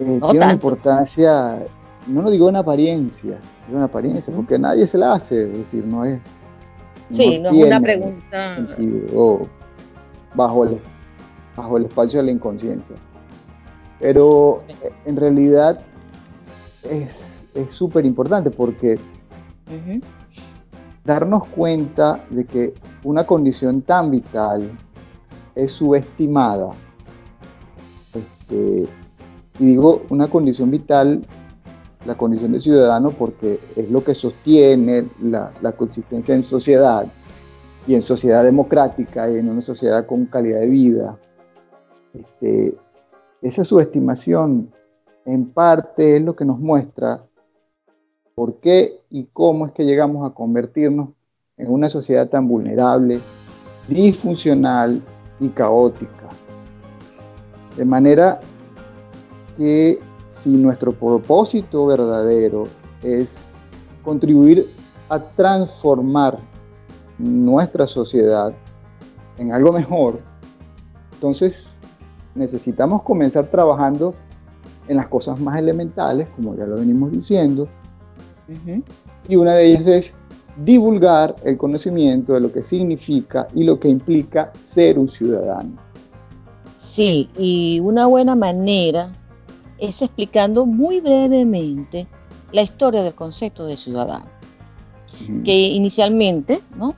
Eh, 0.00 0.18
tiene 0.30 0.44
una 0.44 0.52
importancia, 0.52 1.64
no 2.08 2.22
lo 2.22 2.30
digo 2.30 2.48
en 2.48 2.56
apariencia, 2.56 3.38
digo 3.68 3.78
en 3.78 3.84
apariencia, 3.84 4.34
porque 4.34 4.58
nadie 4.58 4.84
se 4.88 4.98
la 4.98 5.12
hace, 5.12 5.44
es 5.44 5.58
decir, 5.58 5.84
no 5.84 6.04
es. 6.04 6.20
Sí, 7.12 7.38
no, 7.38 7.50
es 7.50 7.64
una 7.64 7.80
pregunta. 7.80 8.56
bajo 10.34 10.64
el, 10.64 10.80
bajo 11.56 11.76
el 11.76 11.84
espacio 11.84 12.18
de 12.18 12.26
la 12.26 12.32
inconsciencia. 12.32 12.96
Pero 14.00 14.64
eh, 14.66 14.90
en 15.04 15.16
realidad 15.16 15.80
es 16.82 17.29
súper 17.68 18.04
importante 18.04 18.50
porque 18.50 18.98
darnos 21.04 21.46
cuenta 21.48 22.24
de 22.30 22.44
que 22.44 22.74
una 23.04 23.24
condición 23.24 23.82
tan 23.82 24.10
vital 24.10 24.70
es 25.54 25.72
subestimada. 25.72 26.70
Este, 28.14 28.86
y 29.58 29.66
digo 29.66 30.02
una 30.10 30.28
condición 30.28 30.70
vital, 30.70 31.22
la 32.06 32.16
condición 32.16 32.52
de 32.52 32.60
ciudadano, 32.60 33.10
porque 33.10 33.60
es 33.76 33.90
lo 33.90 34.02
que 34.02 34.14
sostiene 34.14 35.08
la, 35.22 35.52
la 35.60 35.72
consistencia 35.72 36.34
en 36.34 36.44
sociedad 36.44 37.06
y 37.86 37.94
en 37.94 38.02
sociedad 38.02 38.44
democrática 38.44 39.30
y 39.30 39.38
en 39.38 39.48
una 39.48 39.60
sociedad 39.60 40.06
con 40.06 40.26
calidad 40.26 40.60
de 40.60 40.68
vida. 40.68 41.18
Este, 42.14 42.74
esa 43.42 43.64
subestimación 43.64 44.72
en 45.24 45.50
parte 45.50 46.16
es 46.16 46.22
lo 46.22 46.34
que 46.34 46.44
nos 46.44 46.58
muestra 46.58 47.24
por 48.40 48.54
qué 48.54 49.02
y 49.10 49.24
cómo 49.34 49.66
es 49.66 49.72
que 49.72 49.84
llegamos 49.84 50.26
a 50.26 50.32
convertirnos 50.32 51.10
en 51.58 51.70
una 51.70 51.90
sociedad 51.90 52.26
tan 52.26 52.48
vulnerable, 52.48 53.20
disfuncional 53.86 55.02
y 55.40 55.50
caótica. 55.50 56.26
De 57.76 57.84
manera 57.84 58.40
que 59.58 59.98
si 60.26 60.56
nuestro 60.56 60.92
propósito 60.92 61.84
verdadero 61.84 62.64
es 63.02 63.72
contribuir 64.02 64.70
a 65.10 65.18
transformar 65.18 66.38
nuestra 67.18 67.86
sociedad 67.86 68.54
en 69.36 69.52
algo 69.52 69.70
mejor, 69.70 70.18
entonces 71.12 71.78
necesitamos 72.34 73.02
comenzar 73.02 73.48
trabajando 73.48 74.14
en 74.88 74.96
las 74.96 75.08
cosas 75.08 75.38
más 75.38 75.58
elementales, 75.58 76.26
como 76.36 76.54
ya 76.54 76.64
lo 76.64 76.76
venimos 76.76 77.12
diciendo, 77.12 77.68
y 79.28 79.36
una 79.36 79.54
de 79.54 79.66
ellas 79.66 79.86
es 79.86 80.14
divulgar 80.64 81.36
el 81.44 81.56
conocimiento 81.56 82.34
de 82.34 82.40
lo 82.40 82.52
que 82.52 82.62
significa 82.62 83.48
y 83.54 83.64
lo 83.64 83.78
que 83.78 83.88
implica 83.88 84.52
ser 84.60 84.98
un 84.98 85.08
ciudadano. 85.08 85.72
Sí, 86.78 87.28
y 87.38 87.80
una 87.80 88.06
buena 88.06 88.34
manera 88.34 89.12
es 89.78 90.02
explicando 90.02 90.66
muy 90.66 91.00
brevemente 91.00 92.06
la 92.52 92.62
historia 92.62 93.02
del 93.02 93.14
concepto 93.14 93.64
de 93.64 93.76
ciudadano, 93.76 94.26
que 95.44 95.54
inicialmente 95.54 96.60
¿no? 96.76 96.96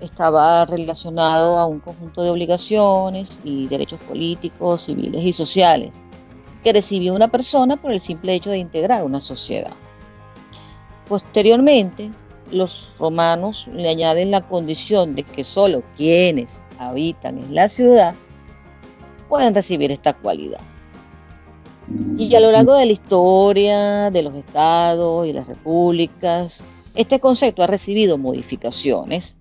estaba 0.00 0.64
relacionado 0.64 1.58
a 1.58 1.66
un 1.66 1.80
conjunto 1.80 2.22
de 2.22 2.30
obligaciones 2.30 3.40
y 3.42 3.66
derechos 3.66 3.98
políticos, 4.00 4.82
civiles 4.82 5.24
y 5.24 5.32
sociales 5.32 6.00
que 6.62 6.72
recibió 6.72 7.14
una 7.14 7.28
persona 7.28 7.76
por 7.76 7.92
el 7.92 8.00
simple 8.00 8.34
hecho 8.34 8.50
de 8.50 8.58
integrar 8.58 9.04
una 9.04 9.20
sociedad. 9.20 9.72
Posteriormente, 11.12 12.10
los 12.52 12.88
romanos 12.98 13.68
le 13.70 13.90
añaden 13.90 14.30
la 14.30 14.40
condición 14.40 15.14
de 15.14 15.24
que 15.24 15.44
solo 15.44 15.82
quienes 15.94 16.62
habitan 16.78 17.36
en 17.36 17.54
la 17.54 17.68
ciudad 17.68 18.14
pueden 19.28 19.54
recibir 19.54 19.92
esta 19.92 20.14
cualidad. 20.14 20.62
Y 22.16 22.34
a 22.34 22.40
lo 22.40 22.50
largo 22.50 22.72
de 22.72 22.86
la 22.86 22.92
historia 22.92 24.10
de 24.10 24.22
los 24.22 24.34
estados 24.34 25.26
y 25.26 25.34
las 25.34 25.48
repúblicas, 25.48 26.62
este 26.94 27.20
concepto 27.20 27.62
ha 27.62 27.66
recibido 27.66 28.16
modificaciones 28.16 29.36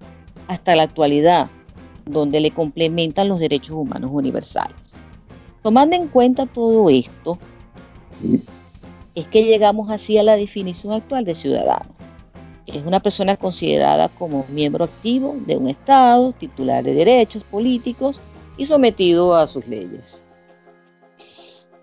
hasta 0.50 0.76
la 0.76 0.84
actualidad, 0.84 1.48
donde 2.06 2.42
le 2.42 2.52
complementan 2.52 3.30
los 3.30 3.40
derechos 3.40 3.78
humanos 3.78 4.12
universales. 4.14 4.76
Tomando 5.64 5.96
en 5.96 6.10
cuenta 6.10 6.48
todo 6.48 6.90
esto, 6.90 7.38
es 9.16 9.28
que 9.28 9.44
llegamos 9.44 9.90
así 9.92 10.18
a 10.18 10.24
la 10.24 10.36
definición 10.36 10.94
actual 10.94 11.26
de 11.26 11.36
ciudadano. 11.36 11.94
Es 12.66 12.86
una 12.86 13.02
persona 13.02 13.36
considerada 13.36 14.08
como 14.08 14.46
miembro 14.50 14.86
activo 14.86 15.36
de 15.46 15.58
un 15.58 15.68
Estado, 15.68 16.32
titular 16.34 16.84
de 16.84 16.94
derechos 16.94 17.44
políticos 17.44 18.22
y 18.58 18.66
sometido 18.66 19.36
a 19.36 19.48
sus 19.48 19.68
leyes. 19.68 20.24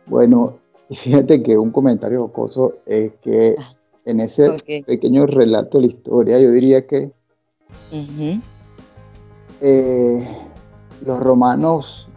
Bueno, 0.06 0.58
fíjate 0.90 1.42
que 1.42 1.58
un 1.58 1.70
comentario 1.70 2.22
jocoso 2.22 2.76
es 2.86 3.12
que 3.20 3.56
ah, 3.58 3.72
en 4.04 4.20
ese 4.20 4.52
pequeño 4.86 5.26
relato 5.26 5.78
de 5.78 5.86
la 5.86 5.92
historia, 5.92 6.38
yo 6.38 6.50
diría 6.50 6.86
que 6.86 7.12
eh, 9.60 10.28
los 11.04 11.20
romanos 11.20 12.08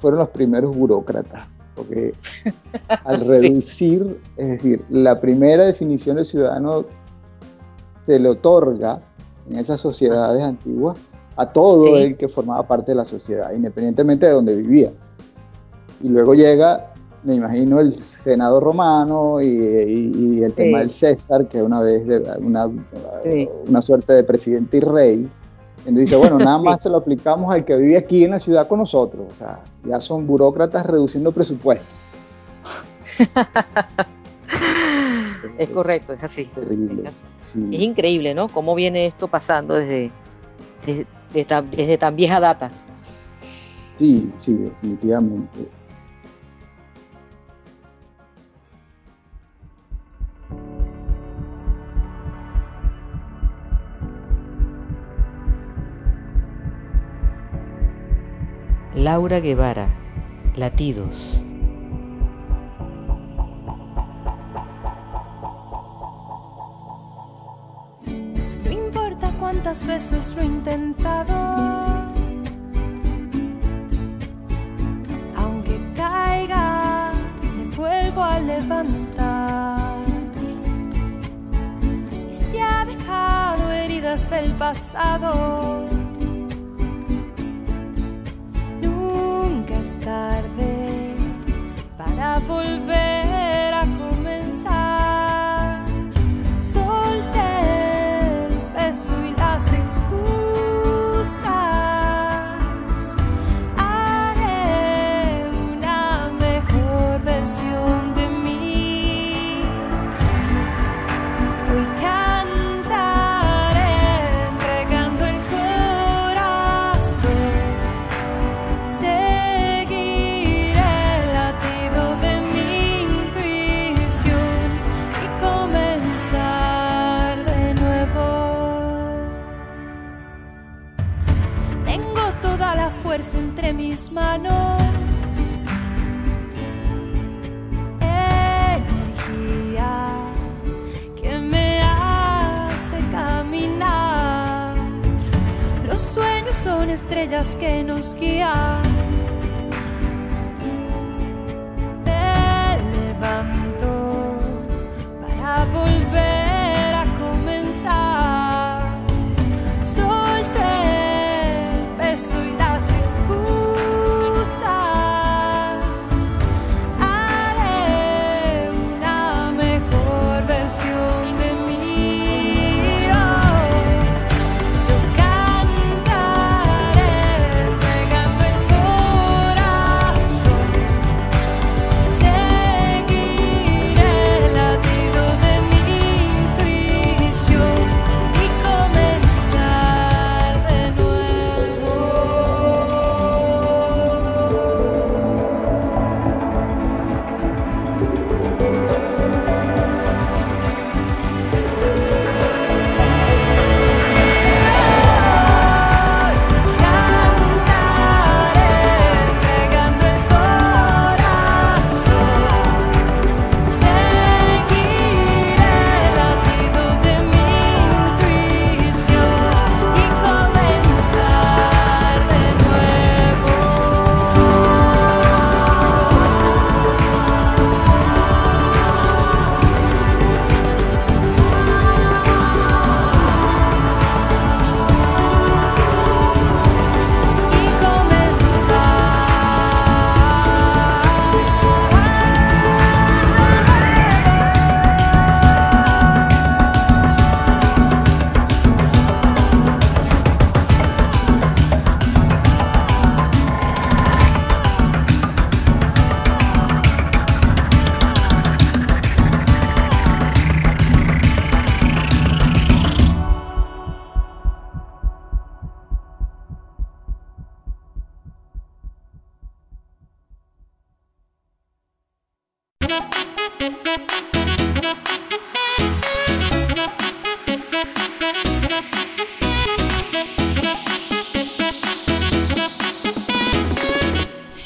fueron 0.00 0.20
los 0.20 0.28
primeros 0.28 0.76
burócratas 0.76 1.51
porque 1.74 2.14
al 3.04 3.20
reducir, 3.26 4.18
es 4.36 4.48
decir, 4.48 4.84
la 4.90 5.20
primera 5.20 5.64
definición 5.64 6.16
de 6.16 6.24
ciudadano 6.24 6.84
se 8.06 8.18
le 8.18 8.28
otorga 8.28 9.00
en 9.48 9.58
esas 9.58 9.80
sociedades 9.80 10.42
antiguas 10.42 10.98
a 11.36 11.46
todo 11.46 11.96
el 11.96 12.16
que 12.16 12.28
formaba 12.28 12.66
parte 12.66 12.92
de 12.92 12.96
la 12.96 13.04
sociedad, 13.04 13.52
independientemente 13.52 14.26
de 14.26 14.32
donde 14.32 14.56
vivía. 14.56 14.92
Y 16.02 16.08
luego 16.08 16.34
llega, 16.34 16.92
me 17.22 17.36
imagino, 17.36 17.80
el 17.80 17.94
Senado 17.94 18.60
romano 18.60 19.40
y, 19.40 20.42
el 20.42 20.52
tema 20.52 20.80
del 20.80 20.90
César, 20.90 21.48
que 21.48 21.62
una 21.62 21.80
vez 21.80 22.02
una, 22.38 22.68
una 23.66 23.82
suerte 23.82 24.12
de 24.12 24.24
presidente 24.24 24.78
y 24.78 24.80
rey, 24.80 25.30
entonces 25.84 26.10
dice, 26.10 26.16
bueno, 26.16 26.38
nada 26.38 26.58
más 26.62 26.82
se 26.82 26.88
lo 26.88 26.98
aplicamos 26.98 27.52
al 27.52 27.64
que 27.64 27.76
vive 27.76 27.96
aquí 27.96 28.24
en 28.24 28.32
la 28.32 28.38
ciudad 28.38 28.68
con 28.68 28.78
nosotros. 28.78 29.26
O 29.30 29.34
sea, 29.34 29.60
ya 29.84 30.00
son 30.00 30.26
burócratas 30.26 30.86
reduciendo 30.86 31.32
presupuesto. 31.32 31.84
es 35.58 35.68
correcto, 35.70 36.12
es 36.12 36.22
así. 36.22 36.48
Es, 37.04 37.56
increíble, 37.56 38.34
¿no? 38.34 38.48
Cómo 38.48 38.74
viene 38.74 39.06
esto 39.06 39.28
pasando 39.28 39.74
desde, 39.74 40.10
desde 41.34 41.98
tan 41.98 42.16
vieja 42.16 42.40
data. 42.40 42.70
Sí, 43.98 44.32
sí, 44.36 44.54
definitivamente. 44.54 45.68
Laura 59.02 59.40
Guevara, 59.40 59.88
Latidos. 60.54 61.44
No 68.64 68.70
importa 68.70 69.32
cuántas 69.40 69.84
veces 69.84 70.32
lo 70.36 70.42
he 70.42 70.44
intentado, 70.44 71.34
aunque 75.36 75.80
caiga, 75.96 77.10
me 77.56 77.76
vuelvo 77.76 78.22
a 78.22 78.38
levantar. 78.38 79.98
Y 82.30 82.32
se 82.32 82.62
ha 82.62 82.84
dejado 82.84 83.72
heridas 83.72 84.30
el 84.30 84.52
pasado. 84.52 86.01
Tarde 90.04 91.14
para 91.96 92.40
volver 92.40 93.11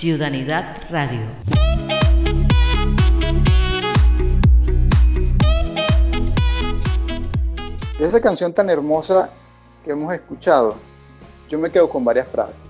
Ciudadanidad 0.07 0.77
Radio. 0.89 1.19
De 7.99 8.07
esa 8.07 8.21
canción 8.21 8.53
tan 8.53 8.71
hermosa 8.71 9.31
que 9.85 9.91
hemos 9.91 10.15
escuchado, 10.15 10.77
yo 11.49 11.59
me 11.59 11.73
quedo 11.73 11.91
con 11.91 12.05
varias 12.05 12.29
frases. 12.29 12.67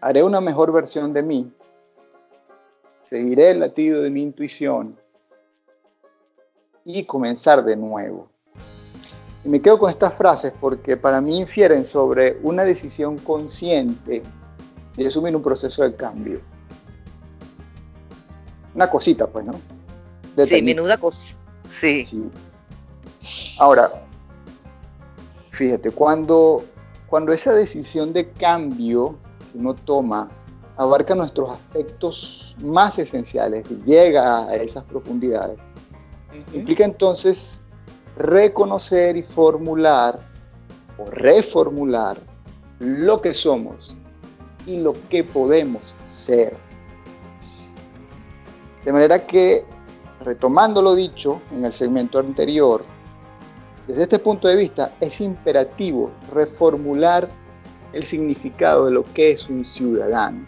Haré 0.00 0.24
una 0.24 0.40
mejor 0.40 0.72
versión 0.72 1.12
de 1.12 1.22
mí. 1.22 1.52
Seguiré 3.04 3.52
el 3.52 3.60
latido 3.60 4.02
de 4.02 4.10
mi 4.10 4.24
intuición. 4.24 4.98
Y 6.84 7.04
comenzar 7.04 7.64
de 7.64 7.76
nuevo. 7.76 8.28
Y 9.44 9.48
me 9.48 9.62
quedo 9.62 9.78
con 9.78 9.90
estas 9.90 10.16
frases 10.16 10.52
porque 10.60 10.96
para 10.96 11.20
mí 11.20 11.38
infieren 11.38 11.84
sobre 11.84 12.40
una 12.42 12.64
decisión 12.64 13.16
consciente 13.18 14.24
de 14.98 15.08
asumir 15.08 15.34
un 15.34 15.42
proceso 15.42 15.82
de 15.84 15.94
cambio. 15.94 16.40
Una 18.74 18.90
cosita, 18.90 19.26
pues, 19.26 19.44
¿no? 19.44 19.54
Sí, 20.44 20.62
menuda 20.62 20.98
cosa. 20.98 21.34
Sí. 21.68 22.04
Sí. 22.04 22.30
Ahora, 23.58 23.90
fíjate, 25.52 25.90
cuando, 25.90 26.64
cuando 27.08 27.32
esa 27.32 27.52
decisión 27.54 28.12
de 28.12 28.30
cambio 28.30 29.16
que 29.52 29.58
uno 29.58 29.74
toma 29.74 30.28
abarca 30.76 31.14
nuestros 31.14 31.50
aspectos 31.50 32.56
más 32.62 32.98
esenciales 32.98 33.70
y 33.70 33.80
llega 33.84 34.46
a 34.46 34.54
esas 34.56 34.84
profundidades, 34.84 35.58
implica 36.52 36.84
entonces 36.84 37.62
reconocer 38.16 39.16
y 39.16 39.22
formular 39.22 40.20
o 40.98 41.06
reformular 41.10 42.16
lo 42.78 43.20
que 43.20 43.34
somos 43.34 43.96
y 44.68 44.78
lo 44.80 44.94
que 45.08 45.24
podemos 45.24 45.94
ser. 46.06 46.56
De 48.84 48.92
manera 48.92 49.26
que, 49.26 49.64
retomando 50.20 50.82
lo 50.82 50.94
dicho 50.94 51.40
en 51.52 51.64
el 51.64 51.72
segmento 51.72 52.18
anterior, 52.18 52.84
desde 53.86 54.02
este 54.02 54.18
punto 54.18 54.46
de 54.46 54.56
vista 54.56 54.92
es 55.00 55.20
imperativo 55.20 56.10
reformular 56.32 57.28
el 57.94 58.04
significado 58.04 58.84
de 58.84 58.92
lo 58.92 59.04
que 59.14 59.32
es 59.32 59.48
un 59.48 59.64
ciudadano. 59.64 60.44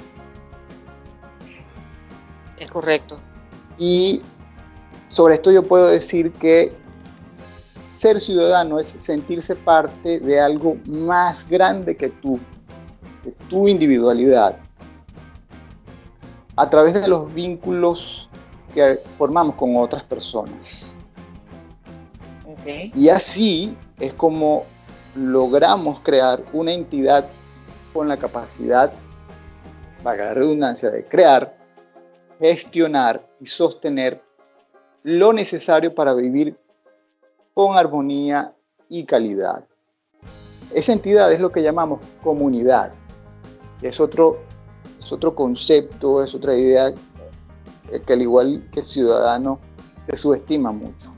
Es 2.59 2.71
correcto. 2.71 3.19
Y 3.79 4.21
sobre 5.09 5.35
esto 5.35 5.51
yo 5.51 5.63
puedo 5.63 5.89
decir 5.89 6.31
que 6.33 6.73
ser 7.87 8.21
ciudadano 8.21 8.79
es 8.79 8.95
sentirse 8.99 9.55
parte 9.55 10.21
de 10.21 10.39
algo 10.39 10.77
más 10.87 11.49
grande 11.49 11.97
que 11.97 12.09
tú, 12.09 12.39
de 13.25 13.33
tu 13.49 13.69
individualidad, 13.69 14.57
a 16.57 16.71
través 16.71 16.95
de 16.95 17.09
los 17.09 17.33
vínculos 17.33 18.29
que 18.75 19.01
formamos 19.19 19.55
con 19.57 19.77
otras 19.77 20.03
personas. 20.03 20.95
Y 22.95 23.09
así 23.09 23.77
es 23.99 24.13
como 24.15 24.65
logramos 25.15 26.01
crear 26.01 26.43
una 26.53 26.73
entidad 26.73 27.25
con 27.93 28.09
la 28.09 28.17
capacidad, 28.17 28.93
vaga 30.05 30.27
la 30.27 30.35
redundancia, 30.35 30.91
de 30.91 31.05
crear, 31.05 31.57
gestionar 32.39 33.27
y 33.41 33.47
sostener 33.47 34.23
lo 35.03 35.33
necesario 35.33 35.95
para 35.95 36.15
vivir 36.15 36.57
con 37.55 37.77
armonía 37.77 38.53
y 38.89 39.05
calidad. 39.05 39.65
Esa 40.75 40.93
entidad 40.93 41.33
es 41.33 41.41
lo 41.41 41.51
que 41.51 41.63
llamamos 41.63 42.01
comunidad. 42.23 42.93
Es 43.83 44.01
otro, 44.01 44.39
es 44.99 45.13
otro 45.13 45.35
concepto, 45.35 46.23
es 46.23 46.35
otra 46.35 46.55
idea 46.55 46.93
que 48.07 48.13
al 48.13 48.23
igual 48.23 48.69
que 48.73 48.81
el 48.81 48.87
ciudadano 48.87 49.59
se 50.07 50.17
subestima 50.17 50.73
mucho. 50.73 51.13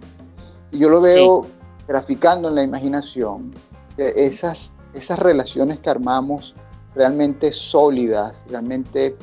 Y 0.71 0.79
yo 0.79 0.89
lo 0.89 1.01
veo 1.01 1.47
graficando 1.87 2.49
en 2.49 2.55
la 2.55 2.63
imaginación, 2.63 3.53
esas, 3.97 4.73
esas 4.95 5.19
relaciones 5.19 5.79
que 5.81 5.91
armamos 5.91 6.55
realmente 6.95 7.53
sólidas, 7.53 8.45
realmente 8.49 9.17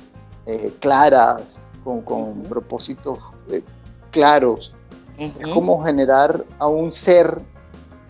eh, 0.45 0.73
claras, 0.80 1.60
con, 1.84 2.02
con 2.02 2.43
propósitos 2.43 3.17
eh, 3.49 3.63
claros. 4.12 4.73
Es 5.17 5.47
como 5.54 5.84
generar 5.84 6.45
a 6.60 6.67
un 6.67 6.91
ser, 6.93 7.41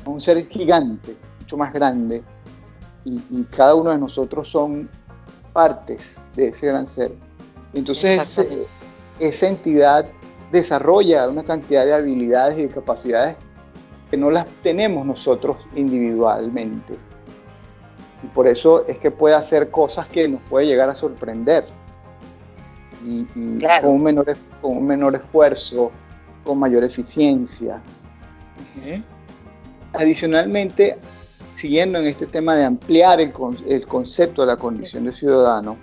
a 0.05 0.09
un 0.09 0.21
ser 0.21 0.47
gigante, 0.47 1.17
mucho 1.39 1.57
más 1.57 1.73
grande, 1.73 2.23
y, 3.03 3.23
y, 3.31 3.45
cada 3.45 3.73
uno 3.73 3.89
de 3.89 3.97
nosotros 3.97 4.47
son 4.47 4.89
partes 5.59 6.21
de 6.37 6.47
ese 6.47 6.67
gran 6.67 6.87
ser. 6.87 7.11
Entonces 7.73 8.39
esa 9.19 9.47
entidad 9.47 10.05
desarrolla 10.53 11.27
una 11.27 11.43
cantidad 11.43 11.83
de 11.85 11.93
habilidades 11.93 12.57
y 12.59 12.61
de 12.61 12.69
capacidades 12.69 13.35
que 14.09 14.15
no 14.15 14.31
las 14.31 14.47
tenemos 14.63 15.05
nosotros 15.05 15.57
individualmente. 15.75 16.93
Y 18.23 18.27
por 18.27 18.47
eso 18.47 18.87
es 18.87 18.99
que 18.99 19.11
puede 19.11 19.35
hacer 19.35 19.69
cosas 19.69 20.07
que 20.07 20.29
nos 20.29 20.41
puede 20.43 20.65
llegar 20.65 20.89
a 20.89 20.95
sorprender. 20.95 21.65
Y, 23.03 23.25
con, 23.81 23.95
un 23.95 24.03
menor, 24.03 24.37
con 24.61 24.77
un 24.77 24.87
menor 24.87 25.15
esfuerzo, 25.15 25.91
con 26.45 26.57
mayor 26.57 26.85
eficiencia. 26.85 27.81
Adicionalmente, 29.91 30.97
siguiendo 31.59 31.99
en 31.99 32.07
este 32.07 32.25
tema 32.25 32.55
de 32.55 32.63
ampliar 32.63 33.19
el, 33.19 33.33
el 33.67 33.85
concepto 33.85 34.43
de 34.43 34.47
la 34.47 34.55
condición 34.55 35.03
de 35.03 35.11
ciudadano, 35.11 35.75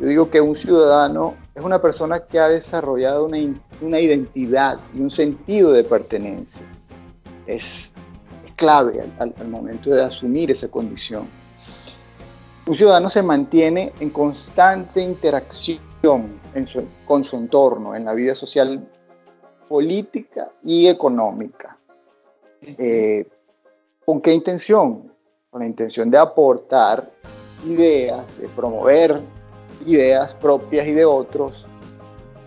yo 0.00 0.06
digo 0.08 0.30
que 0.30 0.40
un 0.40 0.56
ciudadano 0.56 1.36
es 1.54 1.62
una 1.62 1.80
persona 1.80 2.18
que 2.18 2.40
ha 2.40 2.48
desarrollado 2.48 3.26
una, 3.26 3.38
una 3.80 4.00
identidad 4.00 4.80
y 4.92 5.00
un 5.00 5.12
sentido 5.12 5.72
de 5.72 5.84
pertenencia. 5.84 6.62
Es, 7.46 7.92
es 8.44 8.52
clave 8.56 9.00
al, 9.20 9.32
al, 9.38 9.48
momento 9.48 9.90
de 9.90 10.02
asumir 10.02 10.50
esa 10.50 10.66
condición. 10.66 11.28
Un 12.66 12.74
ciudadano 12.74 13.08
se 13.08 13.22
mantiene 13.22 13.92
en 14.00 14.10
constante 14.10 15.00
interacción 15.00 16.40
en 16.52 16.66
su, 16.66 16.82
con 17.06 17.22
su 17.22 17.36
entorno, 17.36 17.94
en 17.94 18.04
la 18.04 18.14
vida 18.14 18.34
social, 18.34 18.84
política 19.68 20.50
y 20.64 20.88
económica. 20.88 21.78
Eh, 22.60 23.24
¿Con 24.04 24.20
qué 24.20 24.34
intención? 24.34 25.10
Con 25.48 25.60
la 25.60 25.66
intención 25.66 26.10
de 26.10 26.18
aportar 26.18 27.10
ideas, 27.66 28.24
de 28.38 28.48
promover 28.48 29.18
ideas 29.86 30.34
propias 30.34 30.86
y 30.86 30.92
de 30.92 31.06
otros, 31.06 31.64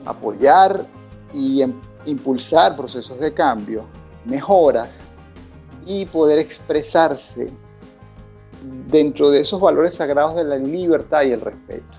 apoyar 0.06 0.86
y 1.34 1.64
em, 1.64 1.74
impulsar 2.06 2.76
procesos 2.76 3.20
de 3.20 3.34
cambio, 3.34 3.86
mejoras 4.26 5.00
y 5.86 6.06
poder 6.06 6.38
expresarse 6.38 7.52
dentro 8.88 9.32
de 9.32 9.42
esos 9.42 9.60
valores 9.60 9.96
sagrados 9.96 10.36
de 10.36 10.44
la 10.44 10.58
libertad 10.58 11.24
y 11.24 11.32
el 11.32 11.42
respeto. 11.42 11.98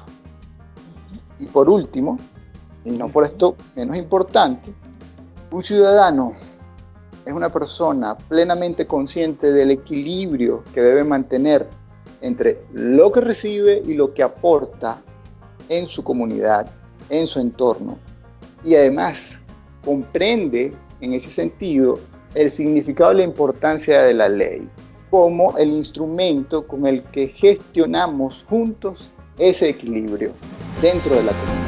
Y 1.40 1.46
por 1.46 1.68
último, 1.68 2.18
y 2.84 2.90
no 2.92 3.08
por 3.08 3.24
esto 3.24 3.56
menos 3.74 3.96
importante, 3.96 4.72
un 5.50 5.62
ciudadano 5.62 6.32
es 7.28 7.34
una 7.34 7.52
persona 7.52 8.16
plenamente 8.16 8.86
consciente 8.86 9.52
del 9.52 9.70
equilibrio 9.70 10.64
que 10.72 10.80
debe 10.80 11.04
mantener 11.04 11.68
entre 12.22 12.62
lo 12.72 13.12
que 13.12 13.20
recibe 13.20 13.82
y 13.84 13.92
lo 13.92 14.14
que 14.14 14.22
aporta 14.22 15.02
en 15.68 15.86
su 15.86 16.02
comunidad, 16.02 16.70
en 17.10 17.26
su 17.26 17.38
entorno. 17.38 17.98
Y 18.64 18.76
además 18.76 19.42
comprende 19.84 20.72
en 21.02 21.12
ese 21.12 21.28
sentido 21.28 22.00
el 22.34 22.50
significado 22.50 23.12
y 23.12 23.18
la 23.18 23.24
importancia 23.24 24.00
de 24.00 24.14
la 24.14 24.30
ley 24.30 24.66
como 25.10 25.56
el 25.58 25.70
instrumento 25.70 26.66
con 26.66 26.86
el 26.86 27.02
que 27.02 27.28
gestionamos 27.28 28.46
juntos 28.48 29.10
ese 29.36 29.68
equilibrio 29.68 30.32
dentro 30.80 31.14
de 31.14 31.24
la 31.24 31.32
comunidad. 31.32 31.67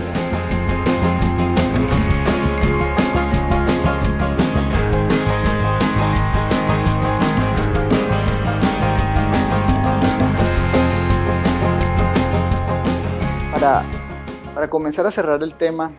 Para, 13.61 14.71
comenzar 14.71 15.07
a 15.07 15.11
cerrar 15.11 15.43
el 15.43 15.55
tema, 15.55 15.93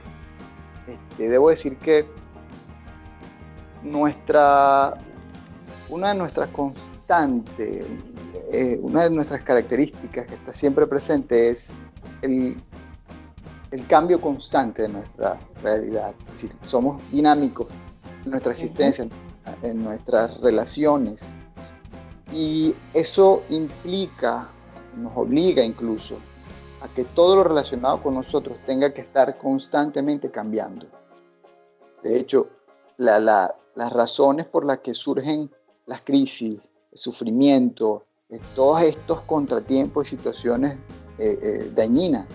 este, 0.87 1.29
debo 1.29 1.51
decir 1.51 1.77
que 1.77 2.07
nuestra, 3.83 4.95
una 5.87 6.07
de 6.07 6.15
nuestras 6.15 6.49
constantes, 6.49 7.85
eh, 8.51 8.79
una 8.81 9.03
de 9.03 9.11
nuestras 9.11 9.43
características 9.43 10.25
que 10.25 10.33
está 10.33 10.53
siempre 10.53 10.87
presente 10.87 11.51
es 11.51 11.83
el, 12.23 12.57
cambio 13.87 14.19
constante 14.19 14.81
de 14.81 14.89
nuestra 14.89 15.37
realidad. 15.61 16.15
Es 16.29 16.33
decir, 16.41 16.55
somos 16.65 16.99
dinámicos 17.11 17.67
en 18.25 18.31
nuestra 18.31 18.53
existencia, 18.53 19.07
en 19.61 19.83
nuestras 19.83 20.41
relaciones. 20.41 21.35
Y 22.33 22.73
eso 22.95 23.43
implica, 23.49 24.49
nos 24.97 25.15
obliga 25.15 25.63
incluso 25.63 26.17
a 26.81 26.87
que 26.87 27.03
todo 27.03 27.35
lo 27.35 27.43
relacionado 27.43 28.01
con 28.01 28.15
nosotros 28.15 28.57
tenga 28.65 28.93
que 28.93 29.01
estar 29.01 29.37
constantemente 29.37 30.31
cambiando. 30.31 30.87
De 32.03 32.19
hecho, 32.19 32.47
las 32.97 33.53
razones 33.75 34.45
por 34.47 34.65
las 34.65 34.79
que 34.79 34.93
surgen 34.93 35.51
las 35.85 36.01
crisis, 36.01 36.71
sufrimiento, 36.93 38.05
eh, 38.29 38.39
todos 38.55 38.81
estos 38.81 39.21
contratiempos 39.21 40.07
y 40.07 40.17
situaciones 40.17 40.77
eh, 41.17 41.37
eh, 41.41 41.71
dañinas, 41.75 42.25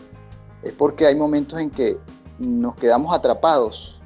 es 0.63 0.73
porque 0.73 1.07
hay 1.07 1.15
momentos 1.15 1.61
en 1.61 1.71
que 1.71 1.99
nos 2.39 2.75
quedamos 2.77 3.15
atrapados 3.15 3.99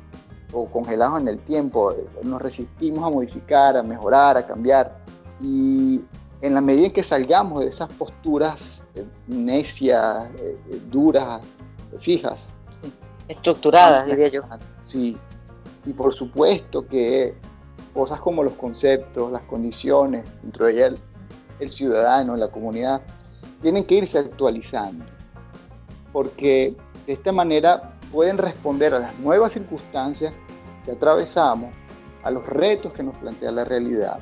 o 0.53 0.70
congelados 0.70 1.20
en 1.20 1.29
el 1.29 1.38
tiempo, 1.40 1.94
nos 2.22 2.40
resistimos 2.40 3.05
a 3.05 3.11
modificar, 3.11 3.76
a 3.76 3.83
mejorar, 3.83 4.37
a 4.37 4.46
cambiar. 4.46 5.05
Y 5.40 6.05
en 6.42 6.55
la 6.55 6.61
medida 6.61 6.87
en 6.87 6.92
que 6.92 7.03
salgamos 7.03 7.61
de 7.61 7.68
esas 7.68 7.88
posturas 7.92 8.85
eh, 8.94 9.05
necias, 9.26 10.31
eh, 10.37 10.57
eh, 10.68 10.81
duras, 10.90 11.42
fijas. 11.98 12.48
Estructuradas, 13.29 14.07
diría 14.07 14.29
yo. 14.29 14.42
Sí, 14.85 15.18
y 15.85 15.92
por 15.92 16.14
supuesto 16.14 16.87
que 16.87 17.35
cosas 17.92 18.20
como 18.20 18.42
los 18.42 18.55
conceptos, 18.55 19.31
las 19.31 19.42
condiciones, 19.42 20.24
dentro 20.42 20.66
de 20.66 20.72
ellas 20.72 20.94
el, 21.59 21.70
ciudadano, 21.70 22.37
la 22.37 22.48
comunidad, 22.48 23.03
tienen 23.61 23.85
que 23.85 23.96
irse 23.96 24.18
actualizando, 24.18 25.05
porque 26.12 26.74
de 27.07 27.12
esta 27.12 27.33
manera 27.33 27.98
pueden 28.11 28.38
responder 28.38 28.94
a 28.94 29.00
las 29.00 29.18
nuevas 29.18 29.53
circunstancias 29.53 30.33
que 30.85 30.92
atravesamos, 30.92 31.74
a 32.22 32.31
los 32.31 32.46
retos 32.46 32.92
que 32.92 33.03
nos 33.03 33.16
plantea 33.16 33.50
la 33.50 33.64
realidad. 33.64 34.18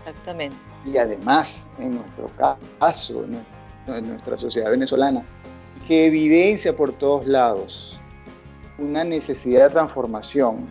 Exactamente 0.00 0.56
y 0.92 0.98
además, 0.98 1.66
en 1.78 1.96
nuestro 1.96 2.30
caso, 2.78 3.24
en 3.24 4.08
nuestra 4.08 4.38
sociedad 4.38 4.70
venezolana, 4.70 5.22
que 5.86 6.06
evidencia 6.06 6.74
por 6.74 6.92
todos 6.92 7.26
lados 7.26 7.98
una 8.78 9.04
necesidad 9.04 9.64
de 9.64 9.70
transformación 9.70 10.66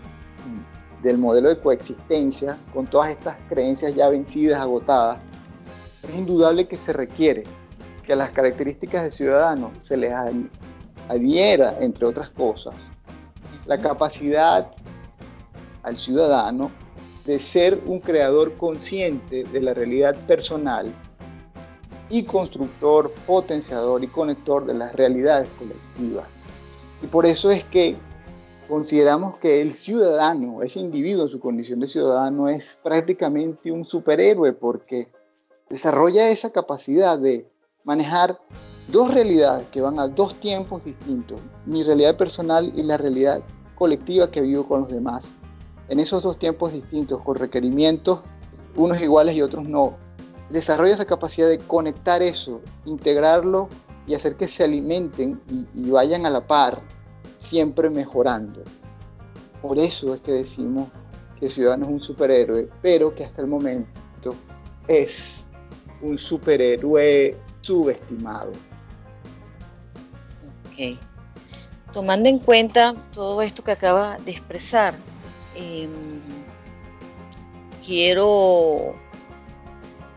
del 1.04 1.18
modelo 1.18 1.50
de 1.50 1.60
coexistencia 1.60 2.58
con 2.74 2.88
todas 2.88 3.12
estas 3.12 3.36
creencias 3.50 3.94
ya 3.94 4.10
vencidas, 4.10 4.60
agotadas, 4.60 5.20
es 6.08 6.16
indudable 6.16 6.68
que 6.68 6.78
se 6.78 6.94
requiere 6.94 7.44
que 8.06 8.14
a 8.14 8.16
las 8.16 8.32
características 8.32 9.04
del 9.04 9.12
ciudadano 9.12 9.72
se 9.82 9.98
les 9.98 10.14
adhiera, 11.10 11.76
entre 11.82 12.06
otras 12.06 12.30
cosas, 12.30 12.74
la 13.66 13.78
capacidad 13.80 14.72
al 15.84 15.98
ciudadano 15.98 16.72
de 17.28 17.40
ser 17.40 17.80
un 17.86 18.00
creador 18.00 18.56
consciente 18.56 19.44
de 19.44 19.62
la 19.62 19.74
realidad 19.74 20.16
personal 20.26 20.88
y 22.10 22.24
constructor, 22.24 23.12
potenciador 23.28 24.02
y 24.04 24.08
conector 24.08 24.66
de 24.66 24.74
las 24.74 24.96
realidades 24.96 25.50
colectivas. 25.60 26.26
Y 27.04 27.08
por 27.08 27.26
eso 27.26 27.52
es 27.52 27.66
que 27.66 27.96
consideramos 28.70 29.38
que 29.40 29.62
el 29.62 29.74
ciudadano, 29.74 30.64
ese 30.64 30.80
individuo 30.80 31.24
en 31.24 31.30
su 31.30 31.40
condición 31.40 31.82
de 31.82 31.88
ciudadano, 31.88 32.48
es 32.48 32.80
prácticamente 32.82 33.74
un 33.74 33.84
superhéroe 33.84 34.54
porque 34.54 35.10
desarrolla 35.70 36.30
esa 36.30 36.52
capacidad 36.52 37.20
de 37.20 37.46
manejar 37.84 38.40
dos 38.88 39.14
realidades 39.14 39.68
que 39.68 39.82
van 39.82 40.00
a 40.00 40.08
dos 40.08 40.34
tiempos 40.36 40.86
distintos, 40.86 41.42
mi 41.66 41.84
realidad 41.84 42.16
personal 42.16 42.72
y 42.74 42.84
la 42.84 42.96
realidad 42.96 43.44
colectiva 43.76 44.32
que 44.32 44.40
vivo 44.40 44.66
con 44.66 44.82
los 44.82 44.92
demás. 44.92 45.30
En 45.90 46.00
esos 46.00 46.24
dos 46.24 46.38
tiempos 46.38 46.74
distintos, 46.74 47.22
con 47.22 47.36
requerimientos, 47.36 48.20
unos 48.76 49.02
iguales 49.02 49.36
y 49.36 49.42
otros 49.42 49.68
no, 49.68 49.98
desarrolla 50.50 50.94
esa 50.94 51.06
capacidad 51.06 51.48
de 51.48 51.60
conectar 51.60 52.22
eso, 52.22 52.62
integrarlo 52.86 53.70
y 54.06 54.16
hacer 54.16 54.36
que 54.36 54.48
se 54.48 54.64
alimenten 54.64 55.42
y, 55.74 55.90
vayan 55.90 56.26
a 56.26 56.30
la 56.30 56.46
par, 56.46 56.82
siempre 57.38 57.90
mejorando. 57.90 58.64
Por 59.62 59.78
eso 59.78 60.14
es 60.14 60.22
que 60.22 60.32
decimos 60.32 60.88
que 61.40 61.50
Ciudadano 61.50 61.86
es 61.86 61.92
un 61.92 62.00
superhéroe, 62.00 62.70
pero 62.82 63.14
que 63.14 63.26
hasta 63.26 63.42
el 63.42 63.48
momento 63.48 64.36
es 64.88 65.44
un 66.02 66.18
superhéroe 66.18 67.36
subestimado. 67.62 68.52
Ok. 70.68 70.98
Tomando 71.92 72.30
en 72.30 72.40
cuenta 72.40 72.96
todo 73.12 73.42
esto 73.42 73.64
que 73.64 73.72
acaba 73.72 74.18
de 74.20 74.32
expresar, 74.32 74.94
em, 75.58 76.22
quiero 77.86 78.96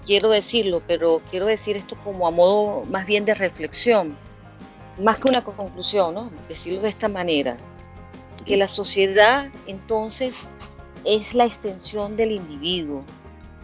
quiero 0.06 0.28
decirlo, 0.28 0.82
pero 0.86 1.22
quiero 1.30 1.46
decir 1.46 1.76
esto 1.76 1.96
como 2.02 2.26
a 2.26 2.30
modo 2.30 2.84
más 2.86 3.06
bien 3.06 3.24
de 3.24 3.34
reflexión, 3.34 4.16
más 5.00 5.20
que 5.20 5.28
una 5.28 5.42
conclusión, 5.44 6.14
¿no? 6.14 6.30
Decirlo 6.48 6.80
de 6.80 6.88
esta 6.88 7.08
manera, 7.08 7.56
que 8.44 8.56
la 8.56 8.66
sociedad 8.66 9.48
entonces 9.66 10.48
es 11.04 11.34
la 11.34 11.44
extensión 11.44 12.16
del 12.16 12.32
individuo, 12.32 13.04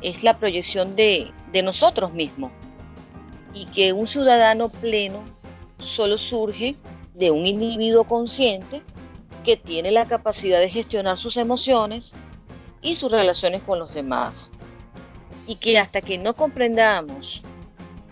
es 0.02 0.22
la 0.22 0.38
proyección 0.38 0.94
de, 0.94 1.32
de 1.52 1.62
nosotros 1.62 2.12
mismos, 2.12 2.52
y 3.52 3.66
que 3.66 3.92
un 3.92 4.06
ciudadano 4.06 4.68
pleno 4.68 5.24
solo 5.78 6.16
surge 6.16 6.76
de 7.14 7.30
un 7.30 7.44
individuo 7.44 8.04
consciente 8.04 8.82
que 9.46 9.56
tiene 9.56 9.92
la 9.92 10.06
capacidad 10.06 10.58
de 10.58 10.68
gestionar 10.68 11.16
sus 11.16 11.36
emociones 11.36 12.14
y 12.82 12.96
sus 12.96 13.12
relaciones 13.12 13.62
con 13.62 13.78
los 13.78 13.94
demás 13.94 14.50
y 15.46 15.54
que 15.54 15.78
hasta 15.78 16.00
que 16.00 16.18
no 16.18 16.34
comprendamos 16.34 17.42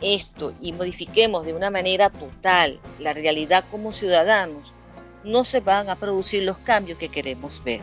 esto 0.00 0.54
y 0.60 0.72
modifiquemos 0.72 1.44
de 1.44 1.52
una 1.52 1.70
manera 1.70 2.10
total 2.10 2.78
la 3.00 3.14
realidad 3.14 3.64
como 3.68 3.92
ciudadanos, 3.92 4.72
no 5.24 5.42
se 5.42 5.58
van 5.58 5.90
a 5.90 5.96
producir 5.96 6.44
los 6.44 6.58
cambios 6.58 6.98
que 6.98 7.08
queremos 7.08 7.60
ver. 7.64 7.80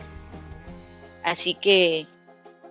Así 1.22 1.52
que 1.54 2.06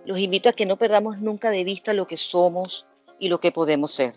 los 0.04 0.18
invito 0.18 0.48
a 0.48 0.52
que 0.52 0.66
no 0.66 0.78
perdamos 0.78 1.20
nunca 1.20 1.50
de 1.50 1.62
vista 1.62 1.92
lo 1.92 2.08
que 2.08 2.16
somos 2.16 2.86
y 3.20 3.28
lo 3.28 3.38
que 3.38 3.52
podemos 3.52 3.92
ser. 3.92 4.14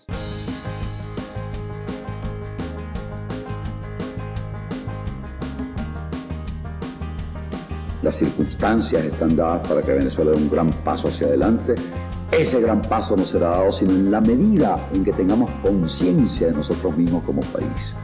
Las 8.06 8.18
circunstancias 8.18 9.04
están 9.04 9.36
dadas 9.36 9.68
para 9.68 9.82
que 9.82 9.92
Venezuela 9.92 10.30
dé 10.30 10.38
un 10.38 10.48
gran 10.48 10.70
paso 10.84 11.08
hacia 11.08 11.26
adelante 11.26 11.74
ese 12.32 12.62
gran 12.62 12.84
paso 12.84 13.16
no 13.16 13.26
será 13.26 13.50
dado 13.50 13.72
sino 13.72 13.94
en 13.94 14.12
la 14.12 14.22
medida 14.22 14.78
en 14.94 15.04
que 15.04 15.12
tengamos 15.12 15.50
conciencia 15.64 16.48
de 16.48 16.54
nosotros 16.54 16.96
mismos 16.96 17.24
como 17.24 17.42
país 17.42 17.96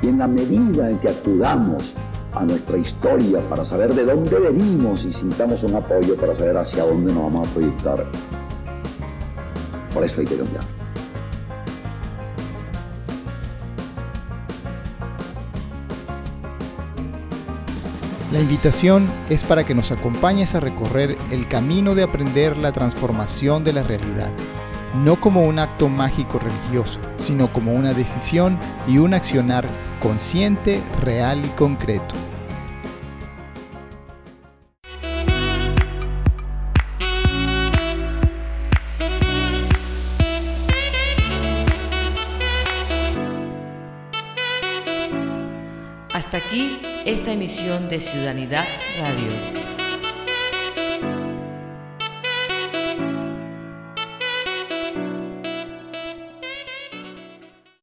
y 0.00 0.08
en 0.08 0.18
la 0.18 0.26
medida 0.26 0.88
en 0.88 0.98
que 0.98 1.10
acudamos 1.10 1.92
a 2.32 2.42
nuestra 2.44 2.78
historia 2.78 3.40
para 3.50 3.62
saber 3.62 3.92
de 3.92 4.06
dónde 4.06 4.38
venimos 4.38 5.04
y 5.04 5.12
sintamos 5.12 5.62
un 5.62 5.74
apoyo 5.74 6.16
para 6.16 6.34
saber 6.34 6.56
hacia 6.56 6.84
dónde 6.84 7.12
nos 7.12 7.24
vamos 7.24 7.46
a 7.46 7.52
proyectar. 7.52 8.06
Por 9.92 10.04
eso 10.04 10.20
hay 10.20 10.26
que 10.26 10.36
cambiar. 10.38 10.79
La 18.32 18.38
invitación 18.38 19.08
es 19.28 19.42
para 19.42 19.64
que 19.64 19.74
nos 19.74 19.90
acompañes 19.90 20.54
a 20.54 20.60
recorrer 20.60 21.16
el 21.32 21.48
camino 21.48 21.96
de 21.96 22.04
aprender 22.04 22.56
la 22.56 22.70
transformación 22.70 23.64
de 23.64 23.72
la 23.72 23.82
realidad, 23.82 24.30
no 24.94 25.16
como 25.16 25.42
un 25.42 25.58
acto 25.58 25.88
mágico 25.88 26.38
religioso, 26.38 27.00
sino 27.18 27.52
como 27.52 27.72
una 27.72 27.92
decisión 27.92 28.56
y 28.86 28.98
un 28.98 29.14
accionar 29.14 29.66
consciente, 30.00 30.80
real 31.02 31.44
y 31.44 31.48
concreto. 31.48 32.14
De 47.50 47.98
Ciudadanidad 47.98 48.64
Radio 49.00 49.69